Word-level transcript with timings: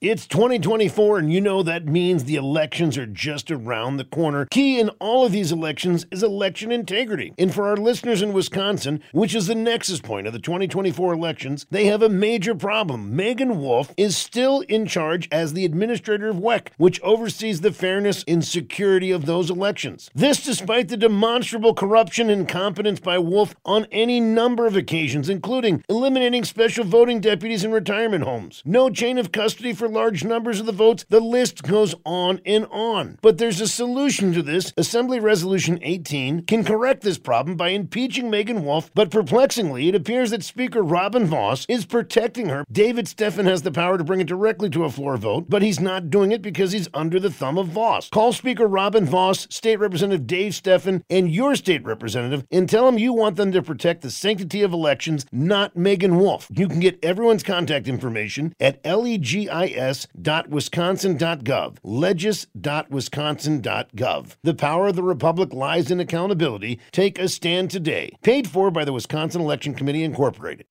It's 0.00 0.28
2024, 0.28 1.18
and 1.18 1.32
you 1.32 1.40
know 1.40 1.64
that 1.64 1.86
means 1.86 2.22
the 2.22 2.36
elections 2.36 2.96
are 2.96 3.04
just 3.04 3.50
around 3.50 3.96
the 3.96 4.04
corner. 4.04 4.46
Key 4.48 4.78
in 4.78 4.90
all 5.00 5.26
of 5.26 5.32
these 5.32 5.50
elections 5.50 6.06
is 6.12 6.22
election 6.22 6.70
integrity. 6.70 7.34
And 7.36 7.52
for 7.52 7.66
our 7.66 7.76
listeners 7.76 8.22
in 8.22 8.32
Wisconsin, 8.32 9.02
which 9.10 9.34
is 9.34 9.48
the 9.48 9.56
nexus 9.56 10.00
point 10.00 10.28
of 10.28 10.32
the 10.32 10.38
2024 10.38 11.12
elections, 11.12 11.66
they 11.72 11.86
have 11.86 12.00
a 12.00 12.08
major 12.08 12.54
problem. 12.54 13.16
Meagan 13.16 13.60
Wolfe 13.60 13.92
is 13.96 14.16
still 14.16 14.60
in 14.68 14.86
charge 14.86 15.28
as 15.32 15.52
the 15.52 15.64
administrator 15.64 16.28
of 16.28 16.36
WEC, 16.36 16.68
which 16.76 17.00
oversees 17.02 17.62
the 17.62 17.72
fairness 17.72 18.22
and 18.28 18.44
security 18.44 19.10
of 19.10 19.26
those 19.26 19.50
elections. 19.50 20.12
This 20.14 20.44
despite 20.44 20.90
the 20.90 20.96
demonstrable 20.96 21.74
corruption 21.74 22.30
and 22.30 22.42
incompetence 22.42 23.00
by 23.00 23.18
Wolfe 23.18 23.56
on 23.64 23.88
any 23.90 24.20
number 24.20 24.64
of 24.68 24.76
occasions, 24.76 25.28
including 25.28 25.82
eliminating 25.88 26.44
special 26.44 26.84
voting 26.84 27.18
deputies 27.20 27.64
in 27.64 27.72
retirement 27.72 28.22
homes, 28.22 28.62
no 28.64 28.90
chain 28.90 29.18
of 29.18 29.32
custody 29.32 29.72
for 29.72 29.87
large 29.88 30.24
numbers 30.24 30.60
of 30.60 30.66
the 30.66 30.72
votes. 30.72 31.04
The 31.08 31.20
list 31.20 31.62
goes 31.62 31.94
on 32.04 32.40
and 32.44 32.66
on. 32.70 33.18
But 33.22 33.38
there's 33.38 33.60
a 33.60 33.68
solution 33.68 34.32
to 34.34 34.42
this. 34.42 34.72
Assembly 34.76 35.20
Resolution 35.20 35.78
18 35.82 36.44
can 36.44 36.64
correct 36.64 37.02
this 37.02 37.18
problem 37.18 37.56
by 37.56 37.70
impeaching 37.70 38.30
Meagan 38.30 38.64
Wolfe, 38.64 38.90
but 38.94 39.10
perplexingly, 39.10 39.88
it 39.88 39.94
appears 39.94 40.30
that 40.30 40.44
Speaker 40.44 40.82
Robin 40.82 41.26
Vos 41.26 41.66
is 41.68 41.86
protecting 41.86 42.48
her. 42.48 42.64
David 42.70 43.06
Steffen 43.06 43.46
has 43.46 43.62
the 43.62 43.72
power 43.72 43.98
to 43.98 44.04
bring 44.04 44.20
it 44.20 44.26
directly 44.26 44.70
to 44.70 44.84
a 44.84 44.90
floor 44.90 45.16
vote, 45.16 45.46
but 45.48 45.62
he's 45.62 45.80
not 45.80 46.10
doing 46.10 46.32
it 46.32 46.42
because 46.42 46.72
he's 46.72 46.88
under 46.94 47.18
the 47.18 47.30
thumb 47.30 47.58
of 47.58 47.68
Vos. 47.68 48.08
Call 48.10 48.32
Speaker 48.32 48.66
Robin 48.66 49.04
Vos, 49.04 49.46
State 49.50 49.78
Representative 49.80 50.26
Dave 50.26 50.52
Steffen, 50.52 51.02
and 51.10 51.30
your 51.30 51.54
state 51.54 51.84
representative 51.84 52.44
and 52.50 52.68
tell 52.68 52.86
them 52.86 52.98
you 52.98 53.12
want 53.12 53.36
them 53.36 53.52
to 53.52 53.62
protect 53.62 54.02
the 54.02 54.10
sanctity 54.10 54.62
of 54.62 54.72
elections, 54.72 55.26
not 55.32 55.76
Meagan 55.76 56.18
Wolfe. 56.18 56.48
You 56.50 56.68
can 56.68 56.80
get 56.80 56.98
everyone's 57.02 57.42
contact 57.42 57.88
information 57.88 58.54
at 58.60 58.84
legis 58.84 59.48
legis.wisconsin.gov. 59.78 61.78
Legis.wisconsin.gov. 61.82 64.36
The 64.42 64.54
power 64.54 64.88
of 64.88 64.96
the 64.96 65.02
Republic 65.02 65.52
lies 65.52 65.90
in 65.90 66.00
accountability. 66.00 66.80
Take 66.90 67.18
a 67.18 67.28
stand 67.28 67.70
today. 67.70 68.16
Paid 68.22 68.48
for 68.48 68.70
by 68.70 68.84
the 68.84 68.92
Wisconsin 68.92 69.40
Election 69.40 69.74
Committee, 69.74 70.04
Incorporated. 70.04 70.66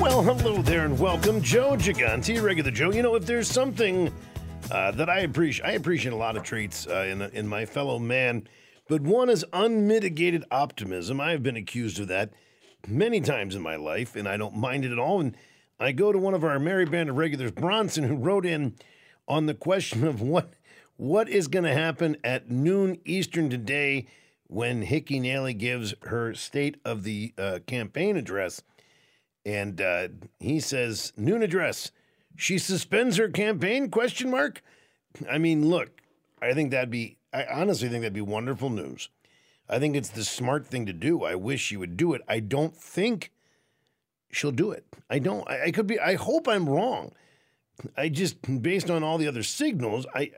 Well, 0.00 0.22
hello 0.22 0.62
there 0.62 0.84
and 0.84 0.96
welcome, 0.98 1.42
Joe 1.42 1.72
Giganti, 1.72 2.42
regular 2.42 2.70
Joe. 2.70 2.92
You 2.92 3.02
know, 3.02 3.16
if 3.16 3.26
there's 3.26 3.50
something 3.50 4.12
uh, 4.70 4.90
that 4.92 5.08
I 5.08 5.20
appreciate. 5.20 5.66
I 5.66 5.72
appreciate 5.72 6.12
a 6.12 6.16
lot 6.16 6.36
of 6.36 6.42
traits 6.42 6.86
uh, 6.86 7.06
in 7.08 7.22
in 7.22 7.46
my 7.46 7.66
fellow 7.66 7.98
man, 7.98 8.48
but 8.88 9.02
one 9.02 9.28
is 9.28 9.44
unmitigated 9.52 10.44
optimism. 10.50 11.20
I 11.20 11.32
have 11.32 11.42
been 11.42 11.56
accused 11.56 12.00
of 12.00 12.08
that 12.08 12.32
many 12.86 13.20
times 13.20 13.54
in 13.54 13.62
my 13.62 13.76
life, 13.76 14.16
and 14.16 14.28
I 14.28 14.36
don't 14.36 14.56
mind 14.56 14.84
it 14.84 14.92
at 14.92 14.98
all. 14.98 15.20
And 15.20 15.36
I 15.80 15.92
go 15.92 16.12
to 16.12 16.18
one 16.18 16.34
of 16.34 16.44
our 16.44 16.58
merry 16.58 16.84
band 16.84 17.08
of 17.08 17.16
regulars, 17.16 17.52
Bronson, 17.52 18.04
who 18.04 18.16
wrote 18.16 18.46
in 18.46 18.74
on 19.26 19.46
the 19.46 19.54
question 19.54 20.04
of 20.06 20.20
what 20.20 20.54
what 20.96 21.28
is 21.28 21.48
going 21.48 21.64
to 21.64 21.74
happen 21.74 22.16
at 22.24 22.50
noon 22.50 22.98
Eastern 23.04 23.48
today 23.48 24.06
when 24.48 24.80
Nikki 24.80 25.20
Haley 25.20 25.54
gives 25.54 25.94
her 26.02 26.34
state 26.34 26.78
of 26.84 27.04
the 27.04 27.32
uh, 27.38 27.60
campaign 27.66 28.16
address, 28.16 28.62
and 29.44 29.80
uh, 29.80 30.08
he 30.40 30.58
says 30.58 31.12
noon 31.16 31.42
address 31.42 31.92
she 32.38 32.56
suspends 32.56 33.16
her 33.16 33.28
campaign? 33.28 33.90
Question 33.90 34.30
mark. 34.30 34.62
I 35.28 35.38
mean, 35.38 35.68
look, 35.68 36.00
I 36.40 36.54
think 36.54 36.70
that'd 36.70 36.88
be. 36.88 37.18
I 37.32 37.44
honestly 37.44 37.88
think 37.88 38.02
that'd 38.02 38.14
be 38.14 38.20
wonderful 38.20 38.70
news. 38.70 39.10
I 39.68 39.78
think 39.78 39.96
it's 39.96 40.08
the 40.08 40.24
smart 40.24 40.66
thing 40.66 40.86
to 40.86 40.92
do. 40.92 41.24
I 41.24 41.34
wish 41.34 41.60
she 41.60 41.76
would 41.76 41.96
do 41.96 42.14
it. 42.14 42.22
I 42.26 42.40
don't 42.40 42.74
think 42.74 43.32
she'll 44.30 44.52
do 44.52 44.70
it. 44.70 44.86
I 45.10 45.18
don't. 45.18 45.48
I, 45.50 45.64
I 45.64 45.70
could 45.72 45.88
be. 45.88 45.98
I 45.98 46.14
hope 46.14 46.48
I'm 46.48 46.68
wrong. 46.68 47.12
I 47.96 48.08
just, 48.08 48.62
based 48.62 48.88
on 48.90 49.02
all 49.02 49.18
the 49.18 49.28
other 49.28 49.42
signals, 49.42 50.06
I, 50.14 50.30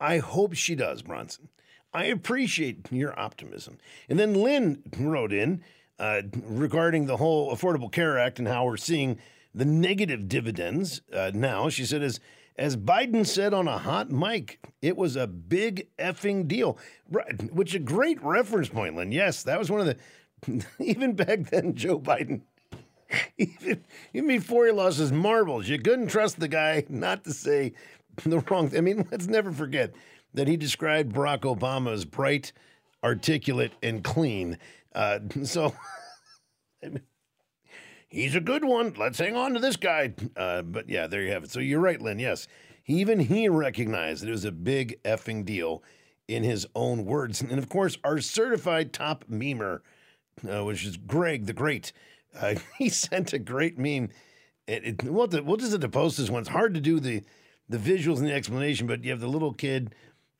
I, 0.00 0.14
I 0.14 0.18
hope 0.18 0.54
she 0.54 0.74
does, 0.74 1.02
Bronson. 1.02 1.48
I 1.92 2.04
appreciate 2.04 2.86
your 2.90 3.18
optimism. 3.18 3.78
And 4.08 4.18
then 4.18 4.34
Lynn 4.34 4.82
wrote 4.98 5.32
in 5.32 5.62
uh, 5.98 6.22
regarding 6.44 7.06
the 7.06 7.16
whole 7.16 7.54
Affordable 7.54 7.90
Care 7.90 8.18
Act 8.18 8.38
and 8.38 8.48
how 8.48 8.64
we're 8.64 8.76
seeing 8.76 9.18
the 9.54 9.64
negative 9.64 10.28
dividends 10.28 11.02
uh, 11.12 11.30
now. 11.34 11.68
She 11.68 11.84
said, 11.84 12.02
as, 12.02 12.20
as 12.56 12.76
Biden 12.76 13.26
said 13.26 13.54
on 13.54 13.68
a 13.68 13.78
hot 13.78 14.10
mic, 14.10 14.60
it 14.82 14.96
was 14.96 15.16
a 15.16 15.26
big 15.26 15.88
effing 15.98 16.46
deal, 16.46 16.78
right, 17.10 17.52
which 17.52 17.74
a 17.74 17.78
great 17.78 18.22
reference 18.22 18.68
point, 18.68 18.96
Lynn. 18.96 19.12
Yes, 19.12 19.42
that 19.44 19.58
was 19.58 19.70
one 19.70 19.80
of 19.80 19.86
the, 19.86 20.66
even 20.84 21.14
back 21.14 21.50
then, 21.50 21.74
Joe 21.74 21.98
Biden. 21.98 22.42
Even, 23.38 23.82
even 24.14 24.28
before 24.28 24.66
he 24.66 24.70
lost 24.70 24.98
his 24.98 25.10
marbles, 25.10 25.68
you 25.68 25.80
couldn't 25.80 26.06
trust 26.06 26.38
the 26.38 26.46
guy 26.46 26.84
not 26.88 27.24
to 27.24 27.32
say 27.32 27.72
the 28.24 28.38
wrong. 28.38 28.70
I 28.76 28.80
mean, 28.80 29.04
let's 29.10 29.26
never 29.26 29.50
forget 29.50 29.92
that 30.34 30.46
he 30.46 30.56
described 30.56 31.12
Barack 31.12 31.40
Obama 31.40 31.92
as 31.92 32.04
bright, 32.04 32.52
articulate, 33.02 33.72
and 33.82 34.04
clean. 34.04 34.58
Uh, 34.94 35.18
so, 35.42 35.74
I 36.84 36.88
mean, 36.88 37.02
he's 38.10 38.34
a 38.34 38.40
good 38.40 38.64
one. 38.64 38.94
Let's 38.98 39.18
hang 39.18 39.36
on 39.36 39.54
to 39.54 39.60
this 39.60 39.76
guy. 39.76 40.12
Uh, 40.36 40.62
but 40.62 40.88
yeah, 40.88 41.06
there 41.06 41.22
you 41.22 41.30
have 41.32 41.44
it. 41.44 41.50
So 41.50 41.60
you're 41.60 41.80
right, 41.80 42.00
Lynn. 42.00 42.18
Yes, 42.18 42.46
even 42.86 43.20
he 43.20 43.48
recognized 43.48 44.22
that 44.22 44.28
it 44.28 44.32
was 44.32 44.44
a 44.44 44.52
big 44.52 45.02
effing 45.04 45.44
deal 45.44 45.82
in 46.28 46.42
his 46.42 46.66
own 46.74 47.04
words. 47.04 47.40
And 47.40 47.58
of 47.58 47.68
course, 47.68 47.96
our 48.04 48.20
certified 48.20 48.92
top 48.92 49.24
memer, 49.30 49.80
uh, 50.48 50.64
which 50.64 50.84
is 50.84 50.96
Greg 50.96 51.46
the 51.46 51.52
Great, 51.52 51.92
uh, 52.38 52.56
he 52.78 52.88
sent 52.88 53.32
a 53.32 53.38
great 53.38 53.78
meme. 53.78 54.10
It, 54.66 54.84
it, 54.84 55.02
we'll, 55.04 55.26
to, 55.28 55.42
have 55.42 55.80
to 55.80 55.88
post 55.88 56.18
this 56.18 56.30
one. 56.30 56.40
It's 56.40 56.50
hard 56.50 56.74
to 56.74 56.80
do 56.80 57.00
the 57.00 57.22
the 57.68 57.78
visuals 57.78 58.18
and 58.18 58.26
the 58.26 58.34
explanation, 58.34 58.88
but 58.88 59.04
you 59.04 59.10
have 59.12 59.20
the 59.20 59.28
little 59.28 59.52
kid. 59.52 59.94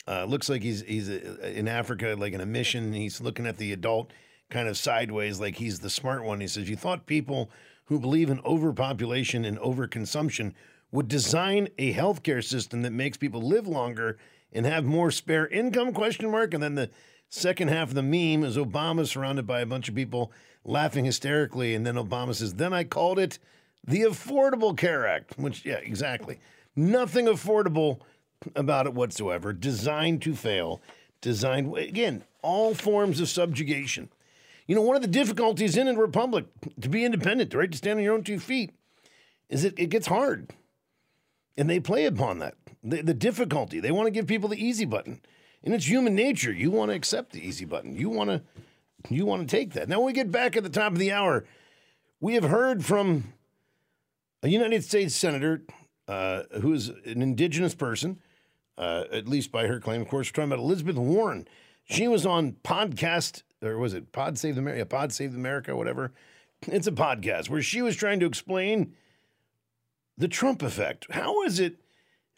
Uh, 0.06 0.24
looks 0.24 0.48
like 0.48 0.62
he's 0.62 0.82
he's 0.82 1.08
uh, 1.08 1.52
in 1.54 1.68
Africa, 1.68 2.16
like 2.18 2.32
in 2.32 2.40
a 2.40 2.46
mission. 2.46 2.92
He's 2.92 3.20
looking 3.20 3.46
at 3.46 3.56
the 3.56 3.72
adult 3.72 4.12
kind 4.50 4.68
of 4.68 4.76
sideways, 4.76 5.40
like 5.40 5.56
he's 5.56 5.78
the 5.78 5.90
smart 5.90 6.24
one. 6.24 6.40
He 6.40 6.48
says, 6.48 6.68
You 6.68 6.76
thought 6.76 7.06
people 7.06 7.50
who 7.84 7.98
believe 7.98 8.30
in 8.30 8.40
overpopulation 8.44 9.44
and 9.44 9.58
overconsumption 9.58 10.52
would 10.92 11.08
design 11.08 11.68
a 11.78 11.94
healthcare 11.94 12.44
system 12.44 12.82
that 12.82 12.90
makes 12.92 13.16
people 13.16 13.40
live 13.40 13.66
longer 13.66 14.18
and 14.52 14.66
have 14.66 14.84
more 14.84 15.10
spare 15.10 15.46
income? 15.46 15.92
Question 15.92 16.30
mark. 16.30 16.52
And 16.52 16.62
then 16.62 16.74
the 16.74 16.90
second 17.28 17.68
half 17.68 17.88
of 17.88 17.94
the 17.94 18.02
meme 18.02 18.44
is 18.44 18.56
obama 18.56 19.06
surrounded 19.06 19.46
by 19.46 19.60
a 19.60 19.66
bunch 19.66 19.88
of 19.88 19.94
people 19.94 20.32
laughing 20.64 21.04
hysterically. 21.04 21.74
And 21.74 21.86
then 21.86 21.94
obama 21.94 22.34
says 22.34 22.54
then 22.54 22.72
i 22.72 22.84
called 22.84 23.18
it 23.18 23.38
the 23.86 24.02
affordable 24.02 24.76
care 24.76 25.06
act 25.06 25.38
which 25.38 25.64
yeah 25.64 25.76
exactly. 25.76 26.40
Nothing 26.76 27.26
affordable 27.26 28.00
about 28.54 28.86
it 28.86 28.94
whatsoever. 28.94 29.52
Designed 29.52 30.22
to 30.22 30.34
fail. 30.34 30.80
Designed 31.20 31.76
again 31.76 32.24
all 32.42 32.74
forms 32.74 33.20
of 33.20 33.28
subjugation 33.28 34.08
you 34.70 34.76
know, 34.76 34.82
one 34.82 34.94
of 34.94 35.02
the 35.02 35.08
difficulties 35.08 35.76
in 35.76 35.88
a 35.88 35.94
republic 35.94 36.44
to 36.80 36.88
be 36.88 37.04
independent, 37.04 37.52
right, 37.54 37.72
to 37.72 37.76
stand 37.76 37.98
on 37.98 38.04
your 38.04 38.14
own 38.14 38.22
two 38.22 38.38
feet, 38.38 38.70
is 39.48 39.64
it, 39.64 39.74
it 39.76 39.88
gets 39.88 40.06
hard. 40.06 40.52
And 41.56 41.68
they 41.68 41.80
play 41.80 42.04
upon 42.04 42.38
that. 42.38 42.54
The, 42.84 43.02
the 43.02 43.12
difficulty. 43.12 43.80
They 43.80 43.90
want 43.90 44.06
to 44.06 44.12
give 44.12 44.28
people 44.28 44.48
the 44.48 44.64
easy 44.64 44.84
button. 44.84 45.22
And 45.64 45.74
it's 45.74 45.88
human 45.88 46.14
nature. 46.14 46.52
You 46.52 46.70
want 46.70 46.92
to 46.92 46.94
accept 46.94 47.32
the 47.32 47.44
easy 47.44 47.64
button. 47.64 47.96
You 47.96 48.10
want 48.10 48.30
to 48.30 48.42
you 49.08 49.26
want 49.26 49.42
to 49.42 49.56
take 49.56 49.72
that. 49.72 49.88
Now 49.88 49.98
when 49.98 50.06
we 50.06 50.12
get 50.12 50.30
back 50.30 50.56
at 50.56 50.62
the 50.62 50.68
top 50.68 50.92
of 50.92 50.98
the 50.98 51.10
hour, 51.10 51.44
we 52.20 52.34
have 52.34 52.44
heard 52.44 52.84
from 52.84 53.32
a 54.44 54.48
United 54.48 54.84
States 54.84 55.16
senator 55.16 55.64
uh, 56.06 56.44
who 56.60 56.72
is 56.74 56.90
an 57.06 57.22
indigenous 57.22 57.74
person, 57.74 58.20
uh, 58.78 59.06
at 59.10 59.26
least 59.26 59.50
by 59.50 59.66
her 59.66 59.80
claim. 59.80 60.00
Of 60.00 60.06
course, 60.06 60.28
we're 60.28 60.44
talking 60.44 60.52
about 60.52 60.62
Elizabeth 60.62 60.94
Warren. 60.94 61.48
She 61.86 62.06
was 62.06 62.24
on 62.24 62.52
podcast 62.62 63.42
or 63.62 63.78
was 63.78 63.94
it 63.94 64.12
Pod 64.12 64.38
Save 64.38 64.56
the 64.56 64.60
America? 64.60 64.86
Pod 64.86 65.12
Save 65.12 65.34
America, 65.34 65.76
whatever. 65.76 66.12
It's 66.62 66.86
a 66.86 66.92
podcast 66.92 67.48
where 67.48 67.62
she 67.62 67.82
was 67.82 67.96
trying 67.96 68.20
to 68.20 68.26
explain 68.26 68.94
the 70.18 70.28
Trump 70.28 70.62
effect. 70.62 71.06
How 71.10 71.42
is 71.42 71.58
it 71.58 71.76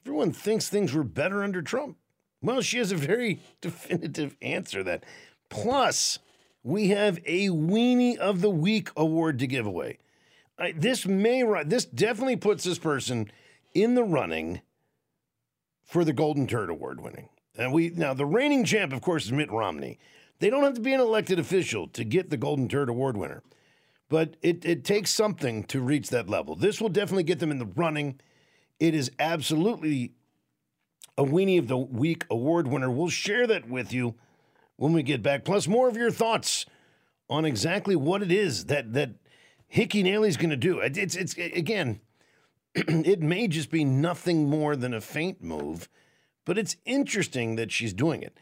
everyone 0.04 0.32
thinks 0.32 0.68
things 0.68 0.92
were 0.92 1.04
better 1.04 1.42
under 1.42 1.62
Trump? 1.62 1.96
Well, 2.40 2.60
she 2.60 2.78
has 2.78 2.92
a 2.92 2.96
very 2.96 3.40
definitive 3.60 4.36
answer 4.42 4.82
that. 4.82 5.04
Plus, 5.48 6.18
we 6.62 6.88
have 6.88 7.18
a 7.26 7.48
Weenie 7.48 8.16
of 8.16 8.40
the 8.40 8.50
Week 8.50 8.90
award 8.96 9.38
to 9.40 9.46
give 9.46 9.66
away. 9.66 9.98
I, 10.58 10.72
this 10.72 11.06
may 11.06 11.42
this 11.64 11.84
definitely 11.84 12.36
puts 12.36 12.64
this 12.64 12.78
person 12.78 13.30
in 13.74 13.94
the 13.94 14.04
running 14.04 14.60
for 15.84 16.04
the 16.04 16.12
Golden 16.12 16.46
Turd 16.46 16.70
Award 16.70 17.00
winning. 17.00 17.28
And 17.56 17.72
we 17.72 17.90
now 17.90 18.14
the 18.14 18.26
reigning 18.26 18.64
champ, 18.64 18.92
of 18.92 19.02
course, 19.02 19.26
is 19.26 19.32
Mitt 19.32 19.50
Romney. 19.50 19.98
They 20.42 20.50
don't 20.50 20.64
have 20.64 20.74
to 20.74 20.80
be 20.80 20.92
an 20.92 20.98
elected 20.98 21.38
official 21.38 21.86
to 21.90 22.02
get 22.02 22.30
the 22.30 22.36
Golden 22.36 22.68
Turd 22.68 22.88
Award 22.88 23.16
winner, 23.16 23.44
but 24.08 24.34
it, 24.42 24.64
it 24.64 24.82
takes 24.82 25.10
something 25.10 25.62
to 25.66 25.80
reach 25.80 26.08
that 26.08 26.28
level. 26.28 26.56
This 26.56 26.80
will 26.80 26.88
definitely 26.88 27.22
get 27.22 27.38
them 27.38 27.52
in 27.52 27.60
the 27.60 27.70
running. 27.76 28.18
It 28.80 28.92
is 28.92 29.12
absolutely 29.20 30.14
a 31.16 31.22
Weenie 31.22 31.60
of 31.60 31.68
the 31.68 31.78
Week 31.78 32.26
award 32.28 32.66
winner. 32.66 32.90
We'll 32.90 33.08
share 33.08 33.46
that 33.46 33.68
with 33.68 33.92
you 33.92 34.16
when 34.74 34.92
we 34.92 35.04
get 35.04 35.22
back. 35.22 35.44
Plus, 35.44 35.68
more 35.68 35.88
of 35.88 35.96
your 35.96 36.10
thoughts 36.10 36.66
on 37.30 37.44
exactly 37.44 37.94
what 37.94 38.20
it 38.20 38.32
is 38.32 38.64
that 38.64 38.94
that 38.94 39.10
Nikki 39.72 40.02
Haley's 40.02 40.36
going 40.36 40.50
to 40.50 40.56
do. 40.56 40.80
It's 40.80 41.14
it's 41.14 41.34
again, 41.34 42.00
it 42.74 43.20
may 43.20 43.46
just 43.46 43.70
be 43.70 43.84
nothing 43.84 44.50
more 44.50 44.74
than 44.74 44.92
a 44.92 45.00
feint 45.00 45.40
move, 45.40 45.88
but 46.44 46.58
it's 46.58 46.74
interesting 46.84 47.54
that 47.54 47.70
she's 47.70 47.92
doing 47.92 48.24
it. 48.24 48.36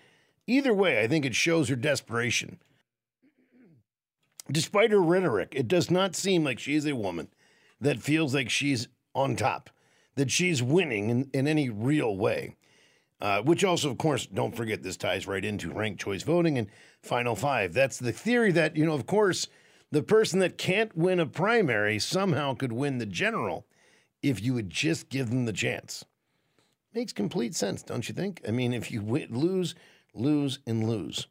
Either 0.46 0.74
way, 0.74 1.00
I 1.00 1.06
think 1.06 1.24
it 1.24 1.34
shows 1.34 1.68
her 1.68 1.76
desperation. 1.76 2.58
Despite 4.50 4.90
her 4.90 5.00
rhetoric, 5.00 5.52
it 5.54 5.68
does 5.68 5.90
not 5.90 6.16
seem 6.16 6.44
like 6.44 6.58
she 6.58 6.74
is 6.74 6.86
a 6.86 6.96
woman 6.96 7.28
that 7.80 8.00
feels 8.00 8.34
like 8.34 8.50
she's 8.50 8.88
on 9.14 9.36
top, 9.36 9.70
that 10.16 10.30
she's 10.30 10.62
winning 10.62 11.08
in, 11.08 11.30
in 11.32 11.46
any 11.46 11.70
real 11.70 12.16
way. 12.16 12.56
Uh, 13.20 13.42
which 13.42 13.64
also, 13.64 13.90
of 13.90 13.98
course, 13.98 14.26
don't 14.26 14.56
forget 14.56 14.82
this 14.82 14.96
ties 14.96 15.26
right 15.26 15.44
into 15.44 15.70
ranked 15.70 16.00
choice 16.00 16.22
voting 16.22 16.56
and 16.56 16.68
final 17.02 17.36
five. 17.36 17.74
That's 17.74 17.98
the 17.98 18.12
theory 18.12 18.50
that, 18.52 18.76
you 18.76 18.86
know, 18.86 18.94
of 18.94 19.06
course, 19.06 19.46
the 19.92 20.02
person 20.02 20.38
that 20.38 20.56
can't 20.56 20.96
win 20.96 21.20
a 21.20 21.26
primary 21.26 21.98
somehow 21.98 22.54
could 22.54 22.72
win 22.72 22.96
the 22.96 23.06
general 23.06 23.66
if 24.22 24.42
you 24.42 24.54
would 24.54 24.70
just 24.70 25.10
give 25.10 25.28
them 25.28 25.44
the 25.44 25.52
chance. 25.52 26.04
Makes 26.94 27.12
complete 27.12 27.54
sense, 27.54 27.82
don't 27.82 28.08
you 28.08 28.14
think? 28.14 28.40
I 28.48 28.52
mean, 28.52 28.72
if 28.72 28.90
you 28.90 29.02
lose, 29.02 29.74
lose, 30.14 30.58
and 30.66 30.88
lose, 30.88 31.26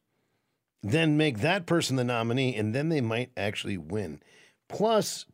then 0.82 1.18
make 1.18 1.40
that 1.40 1.66
person 1.66 1.96
the 1.96 2.04
nominee, 2.04 2.56
and 2.56 2.74
then 2.74 2.90
they 2.90 3.02
might 3.02 3.32
actually 3.36 3.78
win. 3.78 4.22
Plus, 4.68 5.26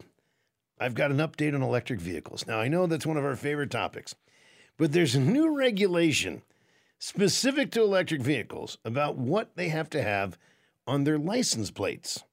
I've 0.79 0.95
got 0.95 1.11
an 1.11 1.17
update 1.17 1.53
on 1.53 1.61
electric 1.61 1.99
vehicles. 1.99 2.45
Now, 2.47 2.59
I 2.59 2.67
know 2.67 2.87
that's 2.87 3.05
one 3.05 3.17
of 3.17 3.25
our 3.25 3.35
favorite 3.35 3.71
topics. 3.71 4.15
But 4.77 4.91
there's 4.91 5.15
a 5.15 5.21
new 5.21 5.55
regulation 5.55 6.41
specific 6.99 7.71
to 7.71 7.81
electric 7.81 8.21
vehicles 8.21 8.77
about 8.83 9.17
what 9.17 9.55
they 9.55 9.69
have 9.69 9.89
to 9.91 10.01
have 10.01 10.37
on 10.85 11.03
their 11.03 11.17
license 11.17 11.71
plates. 11.71 12.23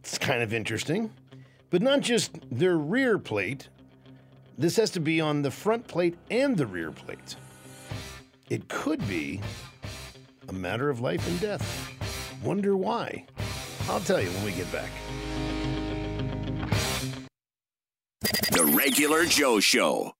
It's 0.00 0.18
kind 0.18 0.42
of 0.42 0.52
interesting, 0.52 1.12
but 1.70 1.82
not 1.82 2.00
just 2.00 2.32
their 2.50 2.76
rear 2.76 3.18
plate. 3.18 3.68
This 4.58 4.76
has 4.76 4.90
to 4.90 5.00
be 5.00 5.20
on 5.20 5.42
the 5.42 5.50
front 5.50 5.86
plate 5.86 6.16
and 6.30 6.56
the 6.56 6.66
rear 6.66 6.90
plate. 6.90 7.36
It 8.48 8.68
could 8.68 9.06
be 9.06 9.40
a 10.50 10.52
matter 10.52 10.90
of 10.90 11.00
life 11.00 11.26
and 11.28 11.40
death. 11.40 11.88
Wonder 12.42 12.76
why? 12.76 13.24
I'll 13.88 14.00
tell 14.00 14.20
you 14.20 14.28
when 14.30 14.44
we 14.44 14.52
get 14.52 14.70
back. 14.72 14.90
The 18.50 18.64
Regular 18.64 19.24
Joe 19.26 19.60
Show. 19.60 20.12